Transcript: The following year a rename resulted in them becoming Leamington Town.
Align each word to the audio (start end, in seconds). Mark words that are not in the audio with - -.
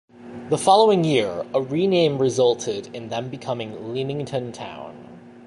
The 0.49 0.57
following 0.57 1.03
year 1.03 1.45
a 1.53 1.61
rename 1.61 2.17
resulted 2.17 2.87
in 2.95 3.09
them 3.09 3.29
becoming 3.29 3.93
Leamington 3.93 4.51
Town. 4.51 5.19